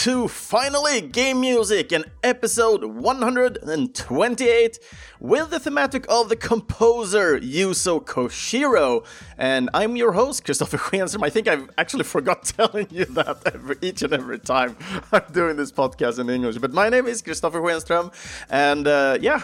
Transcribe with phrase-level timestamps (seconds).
[0.00, 4.78] to finally Game Music and episode 128
[5.20, 9.04] with the thematic of the composer Yuzo Koshiro.
[9.36, 11.22] And I'm your host, Christopher Schenström.
[11.22, 14.74] I think I've actually forgot telling you that every, each and every time
[15.12, 16.56] I'm doing this podcast in English.
[16.56, 18.10] But my name is Christopher Schenström,
[18.48, 19.42] and uh, yeah.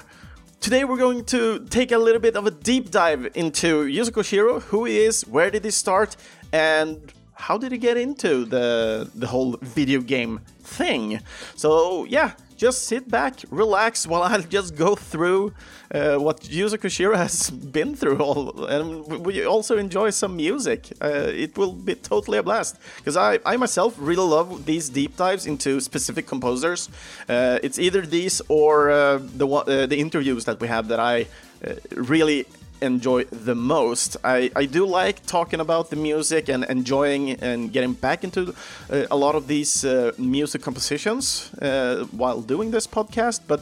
[0.59, 4.63] Today we're going to take a little bit of a deep dive into Yuzo Koshiro,
[4.63, 6.17] who he is, where did he start,
[6.51, 11.21] and how did he get into the the whole video game thing?
[11.55, 15.53] So yeah, just sit back, relax while I just go through
[15.95, 20.91] uh, what Yuzo Koshiro has been through, all, and we also enjoy some music.
[21.01, 25.17] Uh, it will be totally a blast because I, I myself really love these deep
[25.17, 26.89] dives into specific composers.
[27.29, 31.27] Uh, it's either these or uh, the uh, the interviews that we have that I
[31.67, 32.47] uh, really
[32.81, 34.17] enjoy the most.
[34.25, 38.55] I, I do like talking about the music and enjoying and getting back into
[38.91, 43.61] uh, a lot of these uh, music compositions uh, while doing this podcast, but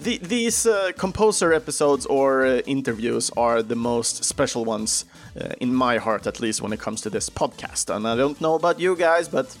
[0.00, 5.04] the, these uh, composer episodes or uh, interviews are the most special ones
[5.40, 7.94] uh, in my heart, at least when it comes to this podcast.
[7.94, 9.56] And I don't know about you guys, but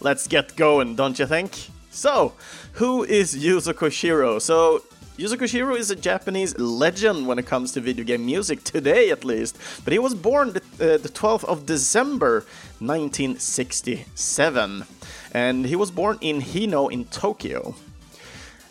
[0.00, 1.68] let's get going, don't you think?
[1.90, 2.32] So,
[2.74, 4.40] who is Yuzo Koshiro?
[4.40, 4.82] So,
[5.18, 9.26] Yuzo Koshiro is a Japanese legend when it comes to video game music, today at
[9.26, 12.46] least, but he was born the, uh, the 12th of December
[12.78, 14.86] 1967,
[15.32, 17.74] and he was born in Hino in Tokyo.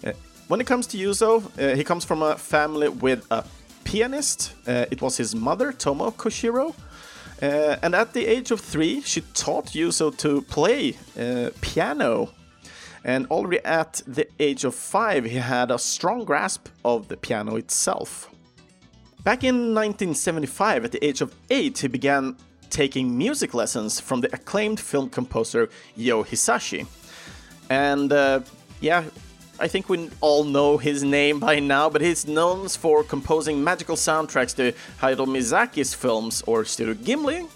[0.03, 0.13] Uh,
[0.47, 3.43] when it comes to Yuzo, uh, he comes from a family with a
[3.83, 4.53] pianist.
[4.65, 6.73] Uh, it was his mother, Tomo Koshiro,
[7.43, 12.31] uh, and at the age of three, she taught Yuzo to play uh, piano
[13.03, 17.55] and already at the age of five, he had a strong grasp of the piano
[17.55, 18.29] itself.
[19.23, 22.35] Back in 1975, at the age of eight, he began
[22.69, 26.87] taking music lessons from the acclaimed film composer Yo Hisaishi.
[27.69, 28.41] And uh,
[28.79, 29.03] yeah,
[29.59, 33.95] I think we all know his name by now, but he's known for composing magical
[33.95, 37.47] soundtracks to Hayao Miyazaki's films or Studio Ghibli,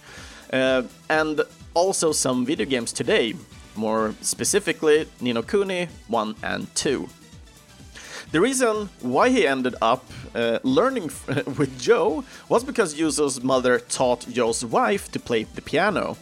[0.53, 1.41] uh, and
[1.73, 3.33] also some video games today,
[3.77, 7.09] more specifically Ni no Kuni 1 and 2.
[8.31, 10.03] The reason why he ended up
[10.33, 11.03] uh, learning
[11.57, 16.17] with Joe was because Yuzo's mother taught Joe's wife to play the piano.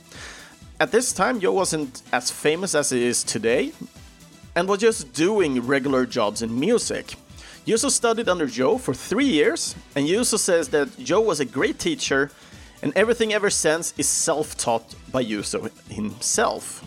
[0.79, 3.71] At this time, Joe wasn't as famous as he is today
[4.55, 7.15] and was just doing regular jobs in music.
[7.65, 11.79] Yuzo studied under Joe for three years, and Yuzo says that Joe was a great
[11.79, 12.29] teacher,
[12.81, 16.83] and everything ever since is self taught by Yuzo himself.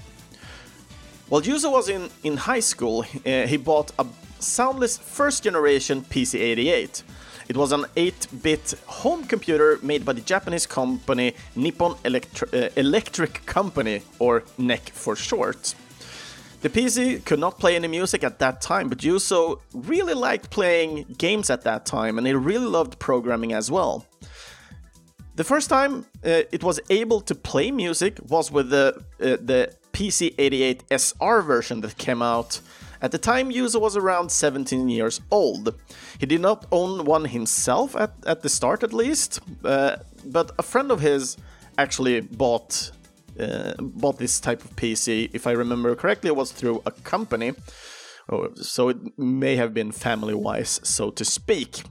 [1.28, 4.06] While Yuzo was in, in high school, uh, he bought a
[4.38, 7.02] soundless first generation PC 88.
[7.48, 12.70] It was an 8 bit home computer made by the Japanese company Nippon Electri uh,
[12.76, 15.74] Electric Company, or NEC for short.
[16.62, 21.16] The PC could not play any music at that time, but Yuzo really liked playing
[21.18, 24.06] games at that time and he really loved programming as well.
[25.34, 29.74] The first time uh, it was able to play music was with the, uh, the
[29.96, 32.60] PC88 SR version that came out.
[33.00, 35.74] At the time, Yuzo was around 17 years old.
[36.18, 39.96] He did not own one himself at, at the start, at least, uh,
[40.26, 41.38] but a friend of his
[41.78, 42.90] actually bought
[43.40, 45.30] uh, bought this type of PC.
[45.32, 47.52] If I remember correctly, it was through a company,
[48.54, 51.82] so it may have been family-wise, so to speak.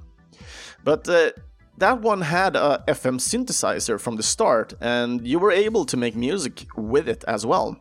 [0.83, 1.31] But uh,
[1.77, 6.15] that one had a FM synthesizer from the start, and you were able to make
[6.15, 7.77] music with it as well.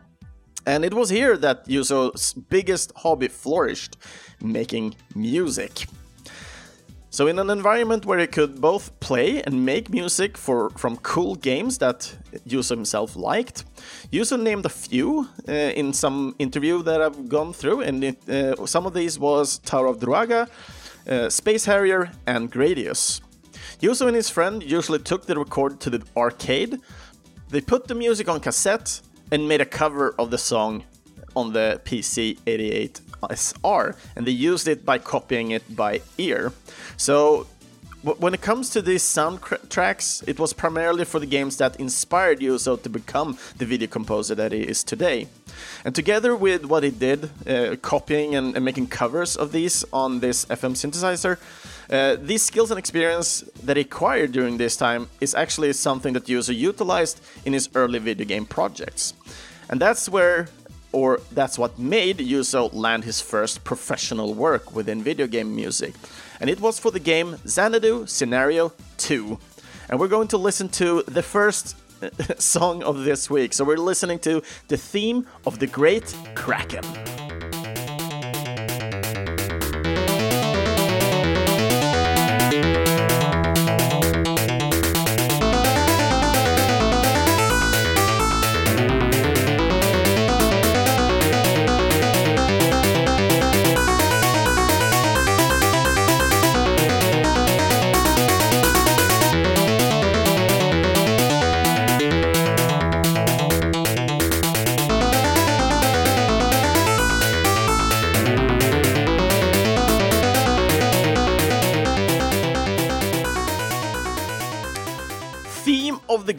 [0.67, 3.97] And it was here that Yuzo's biggest hobby flourished,
[4.41, 5.87] making music.
[7.11, 11.37] So in an environment where he could both play and make music for from cool
[11.37, 12.13] games that
[12.45, 13.65] Yuzo himself liked,
[14.11, 18.67] Yuzo named a few uh, in some interview that I've gone through, and it, uh,
[18.67, 20.49] some of these was Tower of Druaga,
[21.09, 23.21] uh, Space Harrier, and Gradius.
[23.81, 26.81] Yuzo and his friend usually took the record to the arcade.
[27.49, 29.01] They put the music on cassette
[29.31, 30.85] and made a cover of the song
[31.35, 33.01] on the PC 88
[33.31, 36.53] SR, and they used it by copying it by ear.
[36.97, 37.47] So
[38.05, 42.81] when it comes to these soundtracks, it was primarily for the games that inspired Yuzo
[42.83, 45.27] to become the video composer that he is today.
[45.87, 50.21] And together with what he did, uh, copying and, and, making covers of these on
[50.21, 51.39] this FM synthesizer,
[51.91, 56.25] uh, these skills and experience that he acquired during this time is actually something that
[56.25, 59.15] Yuzo utilized in his early video game projects.
[59.69, 60.49] And that's where,
[60.93, 65.95] or that's what made Yuzo land his first professional work within video game music.
[66.41, 69.39] And it was for the game Xanadu Scenario 2.
[69.89, 71.77] And we're going to listen to the first
[72.41, 73.53] song of this week.
[73.53, 77.24] So we're listening to the theme of the Great Kraken.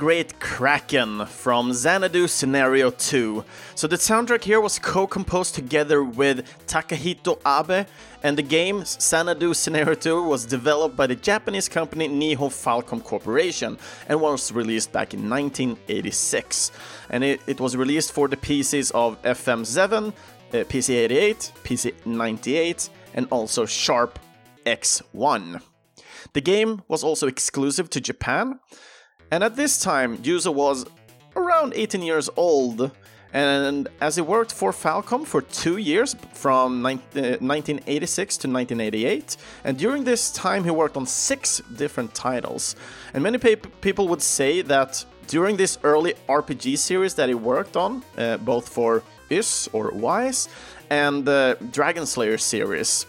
[0.05, 3.43] Great Kraken from Xanadu Scenario 2.
[3.73, 7.87] So the soundtrack here was co-composed together with Takahito Abe,
[8.21, 13.79] and the game Xanadu Scenario 2 was developed by the Japanese company Nihon Falcom Corporation
[14.07, 16.71] and was released back in 1986.
[17.09, 20.13] And it, it was released for the PCs of FM7, uh,
[20.51, 24.19] PC88, PC98, and also Sharp
[24.67, 25.63] X1.
[26.33, 28.59] The game was also exclusive to Japan,
[29.31, 30.85] and at this time, Yuzo was
[31.35, 32.91] around 18 years old,
[33.33, 39.77] and as he worked for Falcom for two years from 1986 uh, to 1988, and
[39.77, 42.75] during this time he worked on six different titles.
[43.13, 47.75] And many pe people would say that during this early RPG series that he worked
[47.75, 50.47] on, uh, both for Is or Ys
[50.89, 53.05] and the Dragon Slayer series,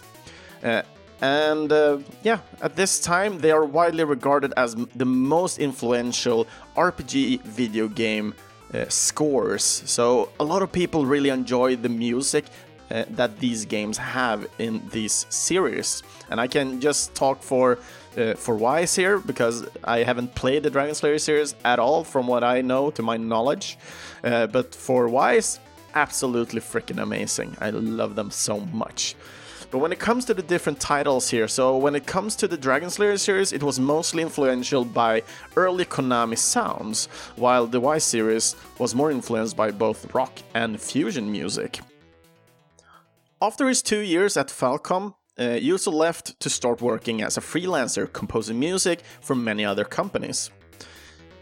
[0.64, 0.82] uh,
[1.20, 6.46] and uh, yeah, at this time they are widely regarded as the most influential
[6.76, 8.34] RPG video game
[8.74, 9.64] uh, scores.
[9.86, 12.44] So a lot of people really enjoy the music
[12.90, 16.02] uh, that these games have in this series.
[16.30, 17.78] And I can just talk for
[18.16, 22.26] uh, for Ys here because I haven't played the Dragon Slayer series at all, from
[22.26, 23.76] what I know to my knowledge.
[24.24, 25.60] Uh, but for Ys,
[25.94, 27.56] absolutely freaking amazing.
[27.60, 29.16] I love them so much.
[29.70, 32.56] But when it comes to the different titles here, so when it comes to the
[32.56, 35.22] Dragon Slayer series, it was mostly influential by
[35.56, 41.30] early Konami sounds, while the Y series was more influenced by both rock and fusion
[41.30, 41.80] music.
[43.42, 48.10] After his two years at Falcom, uh, Yuzo left to start working as a freelancer
[48.10, 50.50] composing music for many other companies.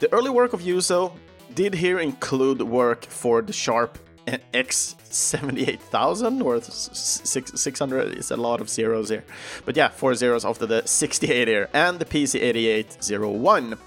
[0.00, 1.12] The early work of Yuzo
[1.54, 8.68] did here include work for the Sharp X78000 or six 600 is a lot of
[8.68, 9.24] zeros here.
[9.64, 13.78] But yeah, four zeros after the 68 here and the PC8801.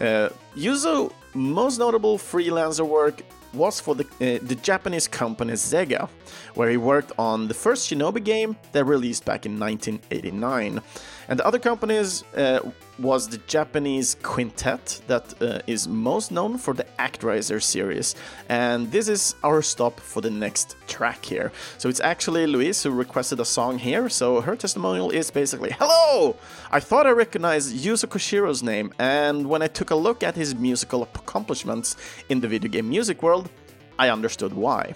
[0.00, 3.22] Uh, Yuzo most notable freelancer work
[3.52, 6.08] was for the, uh, the Japanese company Sega,
[6.54, 10.80] where he worked on the first Shinobi game that released back in 1989.
[11.28, 12.60] And the other companies uh,
[12.98, 18.14] was the Japanese quintet that uh, is most known for the Actraiser series.
[18.48, 21.52] And this is our stop for the next track here.
[21.76, 24.08] So it's actually Louise who requested a song here.
[24.08, 26.36] So her testimonial is basically Hello!
[26.70, 30.54] I thought I recognized Yuzo Koshiro's name, and when I took a look at his
[30.54, 31.96] musical accomplishments
[32.28, 33.50] in the video game music world,
[33.98, 34.94] I understood why.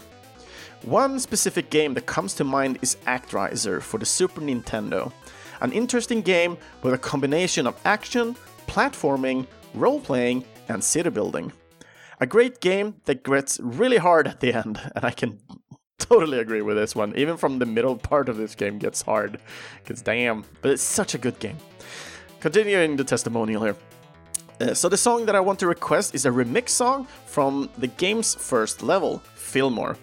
[0.84, 5.12] One specific game that comes to mind is Actraiser for the Super Nintendo
[5.62, 8.36] an interesting game with a combination of action,
[8.66, 11.52] platforming, role playing, and city building.
[12.20, 15.38] A great game that gets really hard at the end, and I can
[15.98, 17.16] totally agree with this one.
[17.16, 19.38] Even from the middle part of this game gets hard,
[19.78, 21.56] because damn, but it's such a good game.
[22.40, 23.76] Continuing the testimonial here.
[24.60, 27.86] Uh, so the song that I want to request is a remix song from the
[27.86, 29.96] game's first level, Fillmore.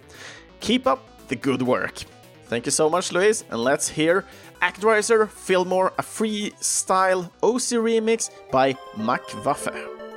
[0.60, 2.04] Keep up the good work.
[2.46, 4.26] Thank you so much, Louise, and let's hear
[4.62, 10.09] Actraiser Fillmore, a freestyle OC remix by Mac Waffe.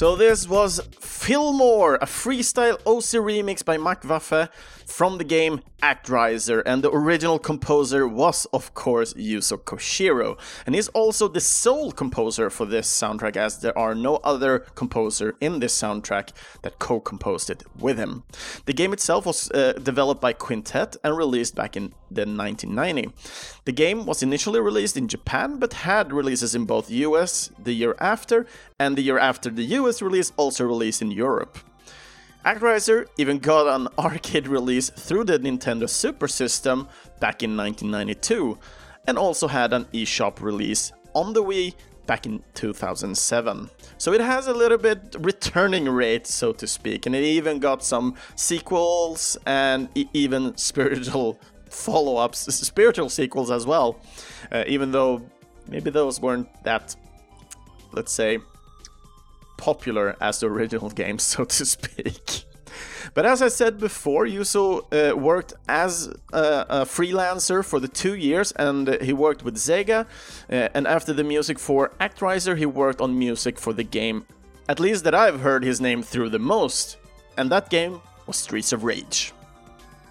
[0.00, 4.48] So this was Fillmore, a freestyle OC remix by Macwaffe
[5.00, 10.88] from the game Actraiser, and the original composer was, of course, Yuzo Koshiro, and he's
[10.88, 15.74] also the sole composer for this soundtrack, as there are no other composer in this
[15.74, 18.24] soundtrack that co-composed it with him.
[18.66, 23.08] The game itself was uh, developed by Quintet and released back in the 1990.
[23.64, 27.96] The game was initially released in Japan, but had releases in both US the year
[28.00, 28.44] after,
[28.78, 31.56] and the year after the US release also released in Europe.
[32.44, 36.88] Actraiser even got an arcade release through the Nintendo Super System
[37.20, 38.58] back in 1992,
[39.06, 41.74] and also had an eShop release on the Wii
[42.06, 43.70] back in 2007.
[43.98, 47.84] So it has a little bit returning rate, so to speak, and it even got
[47.84, 54.00] some sequels and even spiritual follow-ups, spiritual sequels as well,
[54.50, 55.22] uh, even though
[55.68, 56.96] maybe those weren't that,
[57.92, 58.38] let's say,
[59.60, 62.44] popular as the original game, so to speak.
[63.14, 68.14] But as I said before, Yuzo uh, worked as a, a, freelancer for the two
[68.14, 70.06] years and he worked with Sega.
[70.48, 74.26] Uh, and after the music for Actraiser, he worked on music for the game,
[74.68, 76.98] at least that I've heard his name through the most.
[77.36, 79.32] And that game was Streets of Rage.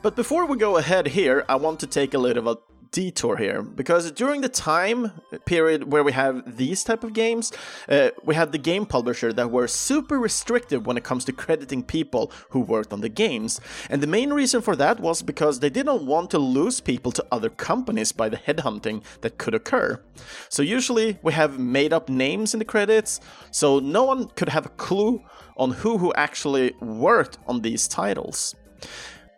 [0.01, 3.62] But before we go ahead here, I want to take a little detour here.
[3.62, 5.12] Because during the time
[5.46, 7.51] period where we have these type of games
[7.88, 11.84] uh, we had the game publisher that were super restrictive when it comes to crediting
[11.84, 13.60] people who worked on the games.
[13.89, 17.25] And the main reason for that was because they didn't want to lose people to
[17.31, 20.01] other companies by the headhunting that could occur.
[20.50, 23.19] So usually we have made up names in the credits
[23.51, 25.24] so no one could have a clue
[25.58, 28.55] on who who actually worked on these titles.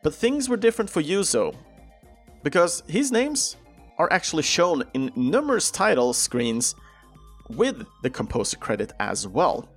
[0.03, 1.55] But things were different for Yuzo
[2.43, 3.57] because his names
[3.97, 6.75] are actually shown in numerous title screens
[7.49, 9.69] with the composer credit as well.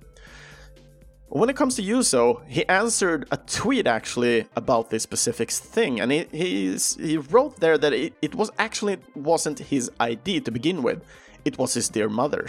[1.29, 6.11] When it comes to Yuzo, he answered a tweet actually about this specific thing, and
[6.11, 6.77] he
[7.09, 11.03] he wrote there that it, it was actually wasn't his idea to begin with,
[11.43, 12.47] it was his dear mother.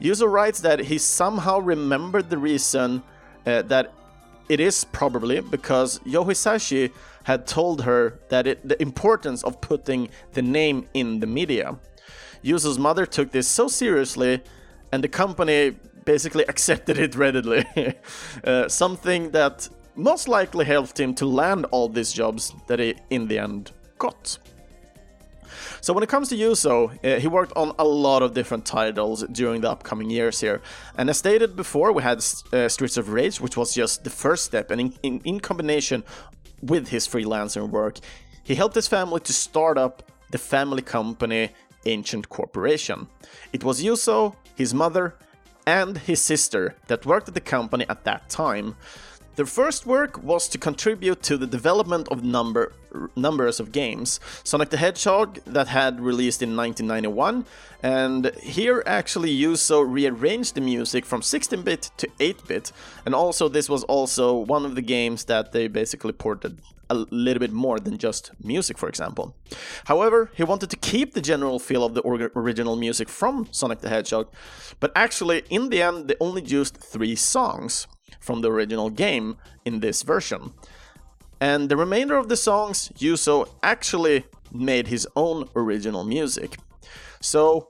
[0.00, 3.02] Yuzo writes that he somehow remembered the reason
[3.46, 3.92] uh, that
[4.48, 6.92] it is probably because Yoh Hisaishi
[7.24, 11.76] had told her that it, the importance of putting the name in the media.
[12.42, 14.42] Yuzo's mother took this so seriously,
[14.92, 17.64] and the company basically accepted it readily.
[18.44, 23.28] uh, something that most likely helped him to land all these jobs that he in
[23.28, 24.38] the end got.
[25.80, 29.22] So when it comes to Yuzo, uh, he worked on a lot of different titles
[29.30, 30.62] during the upcoming years here.
[30.96, 34.44] And as stated before, we had uh, Streets of Rage, which was just the first
[34.44, 36.02] step, and in, in, in combination
[36.62, 37.98] with his freelancer work,
[38.42, 41.50] he helped his family to start up the family company
[41.86, 43.08] Ancient Corporation.
[43.52, 45.14] It was Yuzo, his mother,
[45.66, 48.76] and his sister that worked at the company at that time.
[49.36, 52.72] Their first work was to contribute to the development of number
[53.16, 54.20] numbers of games.
[54.44, 57.44] Sonic the Hedgehog that had released in 1991,
[57.82, 62.70] and here actually Yuzo rearranged the music from 16-bit to 8-bit,
[63.04, 67.40] and also this was also one of the games that they basically ported a little
[67.40, 69.34] bit more than just music, for example.
[69.86, 73.88] However, he wanted to keep the general feel of the original music from Sonic the
[73.88, 74.28] Hedgehog,
[74.78, 77.88] but actually, in the end, they only used three songs
[78.20, 80.52] from the original game in this version.
[81.40, 86.56] And the remainder of the songs, Yuzo actually made his own original music.
[87.20, 87.68] So,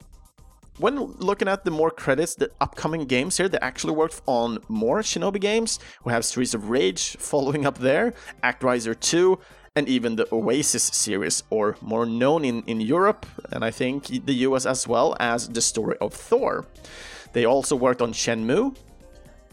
[0.79, 5.01] when looking at the more credits, the upcoming games here, they actually worked on more
[5.01, 5.79] Shinobi games.
[6.05, 9.39] We have Streets of Rage following up there, Actraiser 2,
[9.77, 14.35] and even the Oasis series, or more known in, in Europe, and I think the
[14.47, 16.67] US as well, as The Story of Thor.
[17.33, 18.77] They also worked on Shenmue,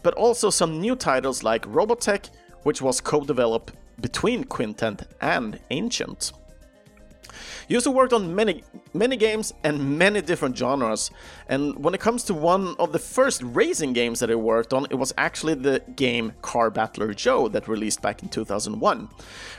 [0.02, 2.30] but also some new titles like Robotech,
[2.62, 6.32] which was co-developed between Quintet and Ancient.
[7.74, 11.10] Also worked on many, many games and many different genres,
[11.48, 14.86] and when it comes to one of the first racing games that he worked on,
[14.90, 19.08] it was actually the game Car Battler Joe that released back in 2001.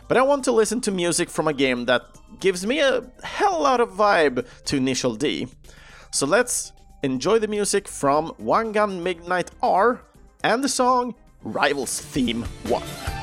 [0.08, 2.04] But I want to listen to music from a game that
[2.40, 5.48] gives me a hell lot of vibe to Initial D.
[6.12, 6.72] So let's
[7.02, 10.02] enjoy the music from Wangan Midnight R
[10.44, 13.23] and the song Rivals Theme 1.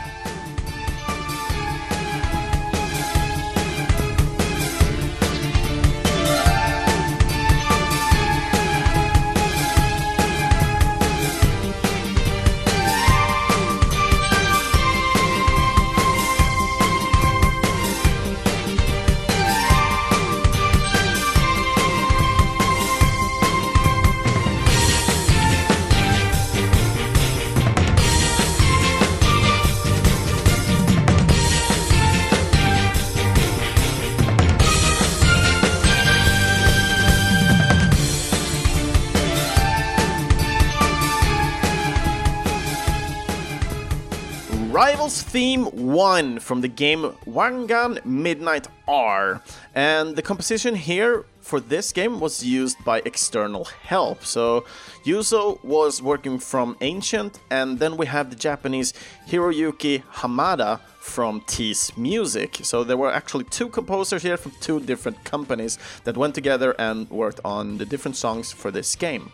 [44.81, 49.43] Rivals Theme 1 from the game Wangan Midnight R.
[49.75, 54.25] And the composition here for this game was used by external help.
[54.25, 54.65] So
[55.05, 58.95] Yuzo was working from Ancient, and then we have the Japanese
[59.29, 62.61] Hiroyuki Hamada from T's Music.
[62.63, 67.07] So there were actually two composers here from two different companies that went together and
[67.11, 69.31] worked on the different songs for this game.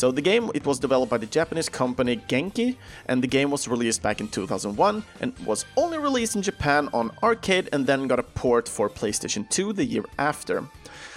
[0.00, 3.68] So the game it was developed by the Japanese company Genki and the game was
[3.68, 8.18] released back in 2001 and was only released in Japan on arcade and then got
[8.18, 10.64] a port for PlayStation 2 the year after.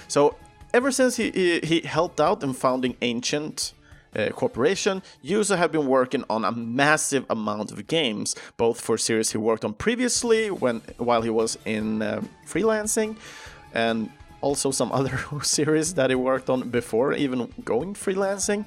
[0.09, 0.35] So
[0.73, 3.71] ever since he, he, he helped out in founding Ancient
[4.17, 9.31] uh, Corporation, Yuzo had been working on a massive amount of games, both for series
[9.31, 13.15] he worked on previously when while he was in uh, freelancing,
[13.73, 14.09] and
[14.43, 18.65] also some other series that he worked on before even going freelancing.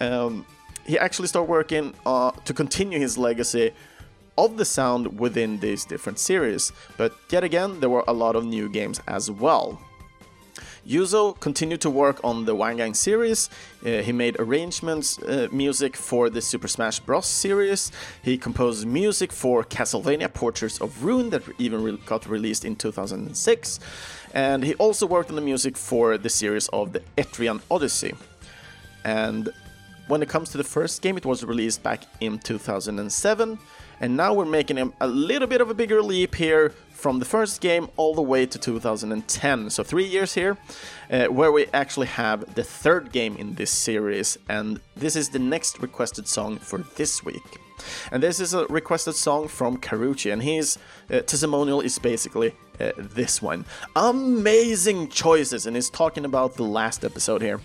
[0.00, 0.44] Um,
[0.86, 3.72] he actually started working uh, to continue his legacy
[4.36, 8.44] of the sound within these different series, but yet again, there were a lot of
[8.44, 9.78] new games as well.
[10.86, 13.48] Yuzo continued to work on the Wangan series.
[13.84, 17.26] Uh, he made arrangements, uh, music for the Super Smash Bros.
[17.26, 17.90] series.
[18.22, 23.80] He composed music for Castlevania Portraits of Ruin that even re got released in 2006.
[24.34, 28.14] And he also worked on the music for the series of the Etrian Odyssey.
[29.04, 29.48] And
[30.06, 33.58] when it comes to the first game, it was released back in 2007.
[34.00, 37.60] And now we're making a little bit of a bigger leap here from the first
[37.60, 39.68] game all the way to 2010.
[39.70, 40.56] So three years here,
[41.10, 44.38] uh, where we actually have the third game in this series.
[44.48, 47.42] And this is the next requested song for this week.
[48.10, 50.78] And this is a requested song from Karuchi, and his
[51.10, 53.64] uh, testimonial is basically uh, this one.
[53.96, 57.60] Amazing choices, and he's talking about the last episode here.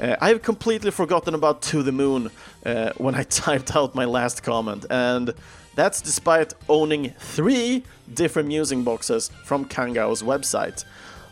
[0.00, 2.30] Uh, I have completely forgotten about To the Moon
[2.64, 5.34] uh, when I typed out my last comment, and
[5.74, 7.82] that's despite owning three
[8.14, 10.84] different music boxes from Kan Gao's website.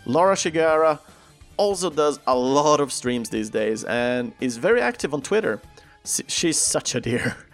[0.07, 0.98] Laura Shigihara
[1.57, 5.61] also does a lot of streams these days and is very active on Twitter.
[6.05, 7.37] She's such a dear.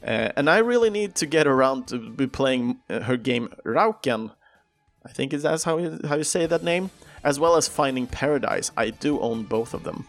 [0.00, 4.30] Uh, and I really need to get around to be playing uh, her game Rauken.
[5.04, 6.90] I think is that's how you, how you say that name,
[7.24, 8.70] as well as Finding Paradise.
[8.76, 10.06] I do own both of them.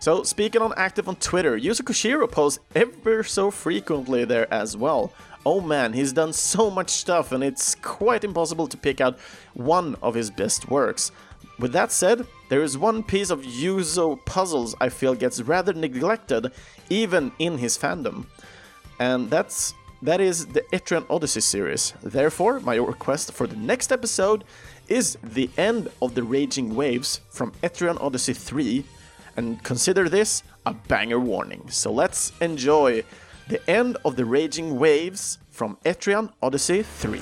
[0.00, 5.12] So speaking on active on Twitter, Yuzo Koshiro posts ever so frequently there as well.
[5.44, 9.18] Oh man, he's done so much stuff and it's quite impossible to pick out
[9.54, 11.10] one of his best works.
[11.58, 16.52] With that said, there is one piece of Yuzo puzzles I feel gets rather neglected
[16.88, 18.26] even in his fandom
[18.98, 21.94] and that's that is the Etrian Odyssey series.
[22.02, 24.42] Therefore, my request for the next episode
[24.88, 28.84] is the end of the Raging Waves from Etrian Odyssey 3,
[29.36, 31.70] and consider this a banger warning.
[31.70, 33.04] So let's enjoy
[33.48, 37.20] the end of the Raging Waves from Etrian Odyssey 3.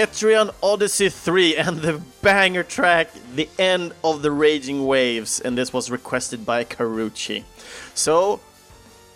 [0.00, 5.74] Etrian Odyssey 3 and the banger track, The End of the Raging Waves, and this
[5.74, 7.44] was requested by Karuchi.
[7.92, 8.40] So,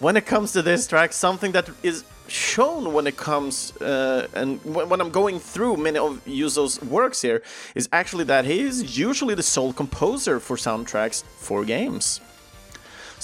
[0.01, 4.63] when it comes to this track, something that is shown when it comes uh, and
[4.63, 7.43] when I'm going through many of Yuzo's works here
[7.75, 12.21] is actually that he is usually the sole composer for soundtracks for games.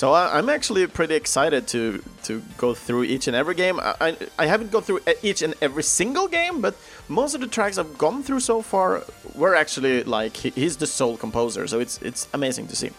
[0.00, 3.78] So I, am actually pretty excited to to go through each and every game.
[3.78, 6.74] I, I, haven't gone through each and every single game, but
[7.08, 11.18] most of the tracks I've gone through so far were actually like he's the sole
[11.18, 11.66] composer.
[11.66, 12.90] So it's it's amazing to see.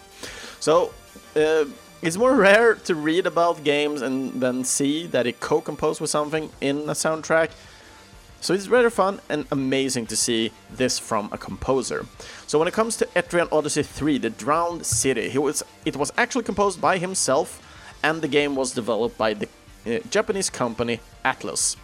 [0.60, 0.92] So.
[1.34, 1.64] Uh,
[2.02, 6.50] it's more rare to read about games and then see that it co-composed with something
[6.60, 7.50] in a soundtrack.
[8.42, 12.04] So it's rather fun and amazing to see this from a composer.
[12.48, 16.42] So when it comes to Etrian Odyssey 3, The Drowned City, was, it was actually
[16.42, 17.62] composed by himself
[18.02, 19.48] and the game was developed by the
[19.86, 21.76] uh, Japanese company Atlus.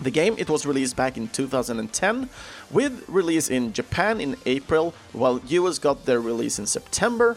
[0.00, 2.28] The game it was released back in 2010
[2.70, 7.36] with release in Japan in April while US got their release in September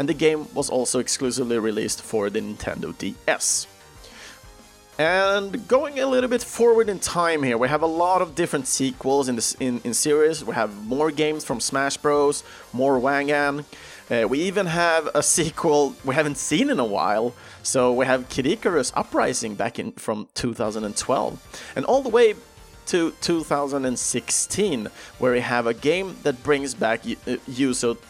[0.00, 3.68] and the game was also exclusively released for the Nintendo DS.
[4.98, 8.68] And going a little bit forward in time here, we have a lot of different
[8.68, 10.44] sequels in this in, in series.
[10.44, 13.64] We have more games from Smash Bros, more Wangan.
[14.08, 17.34] Uh, we even have a sequel we haven't seen in a while.
[17.64, 22.34] So we have Kid Icarus Uprising back in from 2012, and all the way
[22.86, 28.00] to 2016, where we have a game that brings back Yuzo uh,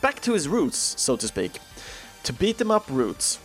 [0.00, 1.58] back to his roots, so to speak,
[2.22, 3.40] to beat them up roots.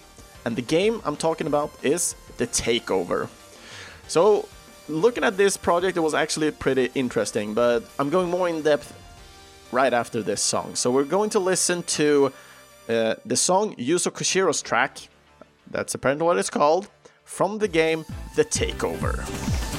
[0.46, 3.30] And the game I'm talking about is The Takeover.
[4.08, 4.48] So,
[4.88, 8.94] looking at this project, it was actually pretty interesting, but I'm going more in depth
[9.72, 10.76] right after this song.
[10.76, 12.32] So, we're going to listen to
[12.90, 14.98] uh, the song Yuzo Koshiro's track,
[15.72, 16.90] that's apparently what it's called,
[17.24, 19.73] from the game The Takeover.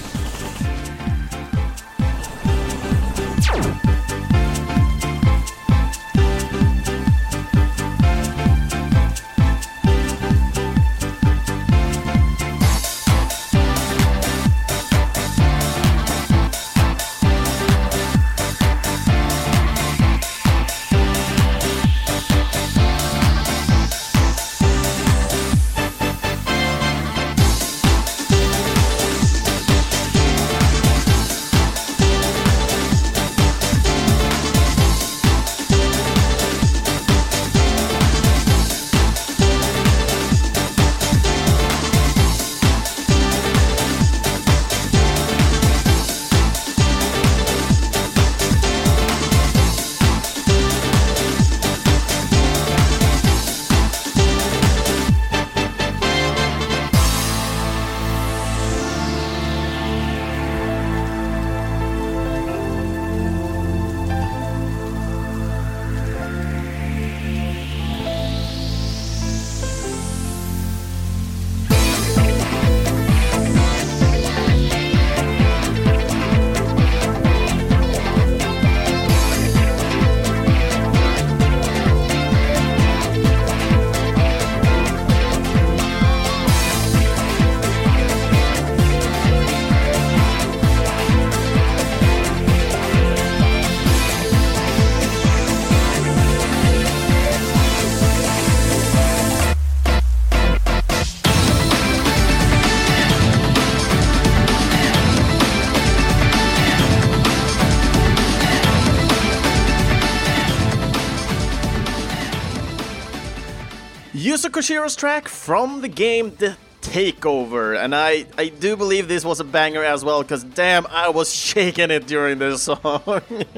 [114.24, 119.44] Koshiro's track from the game The Takeover, and I, I do believe this was a
[119.44, 122.78] banger as well, because damn, I was shaking it during this song.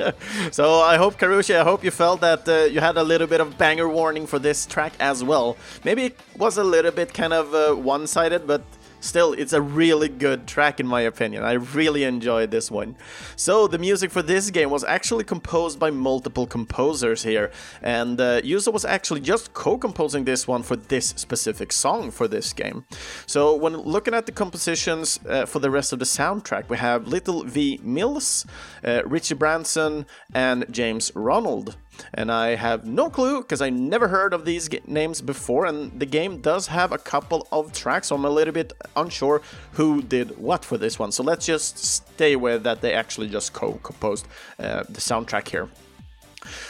[0.51, 3.41] so I hope, Karushi, I hope you felt that uh, you had a little bit
[3.41, 5.57] of banger warning for this track as well.
[5.85, 8.63] Maybe it was a little bit kind of uh, one-sided, but
[9.07, 11.45] Still, it's a really good track in my opinion.
[11.45, 12.97] I really enjoyed this one.
[13.37, 18.41] So, the music for this game was actually composed by multiple composers here, and uh,
[18.41, 22.85] Yuzo was actually just co-composing this one for this specific song for this game.
[23.27, 27.07] So, when looking at the compositions uh, for the rest of the soundtrack, we have
[27.07, 28.45] Little V Mills,
[28.85, 31.77] uh, Richie Branson, and James Ronald.
[32.15, 36.07] And I have no clue because I never heard of these names before, and the
[36.07, 40.39] game does have a couple of tracks, so I'm a little bit unsure who did
[40.39, 41.13] what for this one.
[41.13, 44.27] So let's just stay with that they actually just co composed
[44.59, 45.69] uh, the soundtrack here.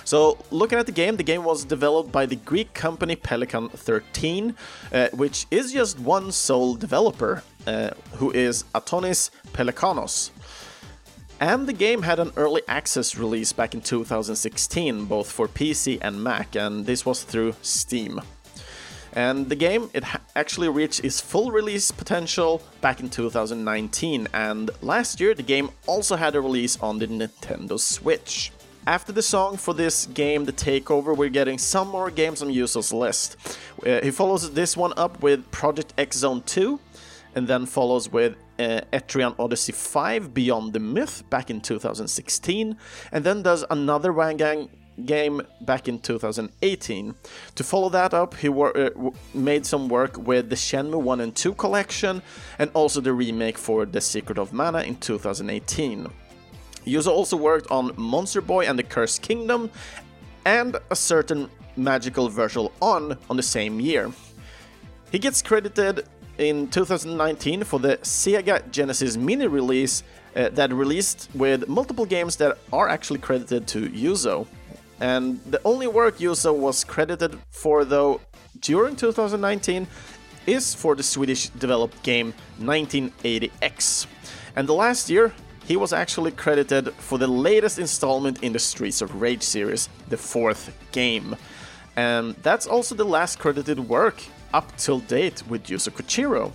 [0.04, 4.54] So, looking at the game, the game was developed by the Greek company Pelikan 13,
[4.92, 10.30] uh, which is just one sole developer, uh, who is Antonis Pelekanos.
[11.38, 16.22] And the game had an early access release back in 2016, both for PC and
[16.24, 18.22] Mac, and this was through Steam.
[19.12, 25.20] And the game, it actually reached its full release potential back in 2019, and last
[25.20, 28.50] year the game also had a release on the Nintendo Switch.
[28.86, 32.92] After the song for this game, The Takeover, we're getting some more games on Yuzo's
[32.92, 33.36] list.
[33.84, 36.78] Uh, he follows this one up with Project X Zone 2,
[37.34, 42.76] and then follows with uh, Etrian Odyssey 5 Beyond the Myth back in 2016,
[43.12, 44.68] and then does another Wangan
[45.04, 47.14] game back in 2018.
[47.54, 48.90] To follow that up, he uh,
[49.34, 52.22] made some work with the Shenmue 1 and 2 collection
[52.58, 56.06] and also the remake for The Secret of Mana in 2018.
[56.86, 59.70] Yuzo also worked on Monster Boy and the Cursed Kingdom
[60.44, 64.10] and a certain magical virtual on on the same year.
[65.12, 66.06] He gets credited
[66.38, 70.02] in 2019 for the Sega Genesis mini release
[70.34, 74.46] uh, that released with multiple games that are actually credited to Yuzo.
[75.00, 78.20] And the only work Yuzo was credited for, though,
[78.60, 79.86] during 2019
[80.46, 84.06] is for the Swedish developed game 1980X.
[84.54, 85.32] And the last year,
[85.66, 90.16] he was actually credited for the latest installment in the Streets of Rage series, the
[90.16, 91.34] fourth game.
[91.96, 96.52] And that's also the last credited work up till date with Yuzo Koshiro.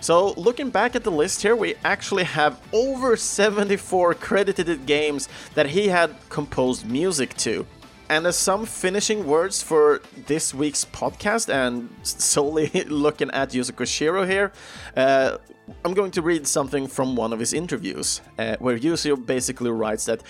[0.00, 5.66] So, looking back at the list here, we actually have over 74 credited games that
[5.66, 7.66] he had composed music to.
[8.08, 14.26] And as some finishing words for this week's podcast, and solely looking at Yuzo Koshiro
[14.26, 14.52] here,
[14.96, 15.38] uh,
[15.84, 20.06] I'm going to read something from one of his interviews, uh, where Yuzo basically writes
[20.06, 20.22] that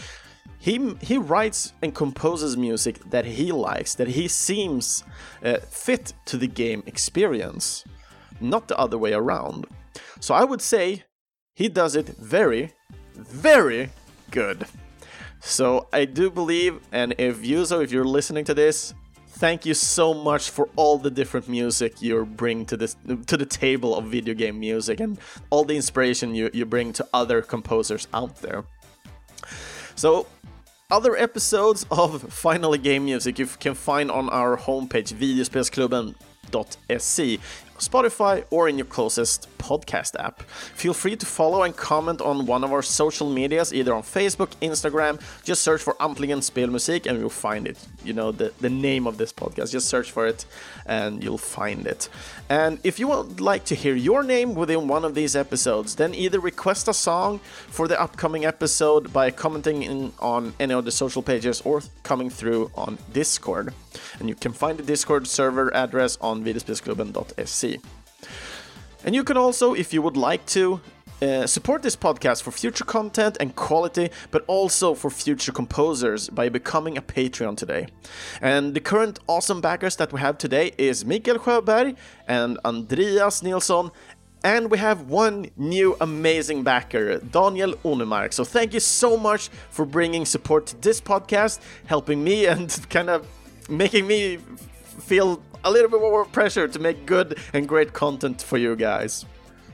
[0.59, 5.05] he he writes and composes music that he likes, that he seems
[5.45, 7.85] uh, fit to the game experience,
[8.41, 9.67] not the other way around.
[10.21, 11.05] So I would say
[11.55, 12.73] he does it very,
[13.15, 13.91] very
[14.31, 14.67] good.
[15.41, 18.95] So I do believe, and if Yuzo, if you're listening to this,
[19.39, 23.47] thank you so much for all the different music you bring to this to the
[23.47, 25.19] table of video game music and
[25.51, 28.65] all the inspiration you, you bring to other composers out there.
[29.99, 30.27] So
[30.93, 37.41] other episodes of Finally Game Music you can find on our homepage videospelsklubben.se
[37.79, 40.43] Spotify, or in your closest podcast app.
[40.43, 44.51] Feel free to follow and comment on one of our social medias, either on Facebook,
[44.63, 45.21] Instagram.
[45.45, 47.79] Just search for Äntligen Spelmusik and you'll find it.
[48.05, 49.73] You know, the, the name of this podcast.
[49.73, 50.45] Just search for it
[50.87, 52.09] and you'll find it.
[52.49, 56.15] And if you would like to hear your name within one of these episodes, then
[56.15, 60.91] either request a song for the upcoming episode by commenting in, on any of the
[60.91, 63.75] social pages or coming through on Discord.
[64.19, 67.79] And you can find the Discord server address on videospelsklubben.se.
[69.05, 70.81] And you can also, if you would like to,
[71.21, 76.49] uh, support this podcast for future content and quality, but also for future composers by
[76.49, 77.89] becoming a Patreon today.
[78.41, 81.97] And the current awesome backers that we have today is Mikael Sjöberg
[82.29, 83.91] and Andreas Nilsson.
[84.45, 88.33] And we have one new amazing backer, Daniel Onemark.
[88.33, 93.11] So thank you so much for bringing support to this podcast, helping me and kind
[93.11, 93.27] of
[93.69, 94.39] making me
[95.01, 99.25] feel a little bit more pressure to make good and great content for you guys.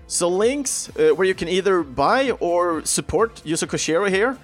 [0.07, 4.39] So links uh, where you can either buy or support Yuzo Koshiro here,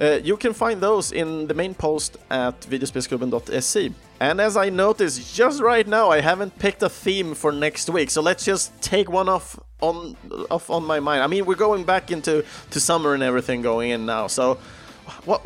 [0.00, 3.92] uh, you can find those in the main post at videospelsklubben.se.
[4.20, 8.10] And as I noticed just right now, I haven't picked a theme for next week,
[8.10, 10.16] so let's just take one off on
[10.50, 11.22] off on my mind.
[11.22, 14.58] I mean, we're going back into to summer and everything going in now, so
[15.24, 15.44] what?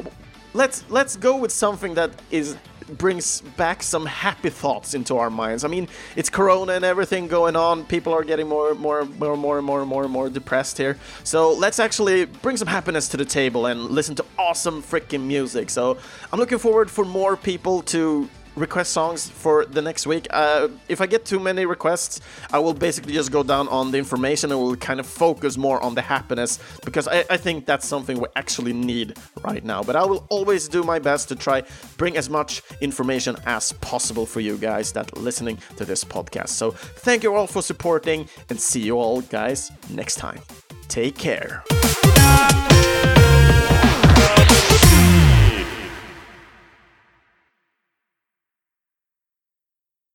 [0.55, 2.57] Let's let's go with something that is
[2.88, 5.64] brings back some happy thoughts into our minds.
[5.64, 7.85] I mean, it's Corona and everything going on.
[7.85, 10.31] People are getting more, and more, and more, more, and more, and more, and more
[10.31, 10.96] depressed here.
[11.25, 15.70] So let's actually bring some happiness to the table and listen to awesome freaking music.
[15.70, 15.99] So
[16.33, 20.27] I'm looking forward for more people to request songs for the next week.
[20.31, 22.21] Uh, if I get too many requests,
[22.53, 25.83] I will basically just go down on the information and we'll kind of focus more
[25.83, 29.83] on the happiness because I, I, think that's something we actually need right now.
[29.83, 31.62] But I will always do my best to try
[31.97, 36.49] bring as much information as possible for you guys that listening to this podcast.
[36.49, 40.40] So thank you all for supporting and see you all guys next time.
[40.88, 41.62] Take care.